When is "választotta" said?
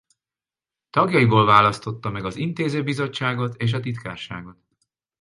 1.45-2.09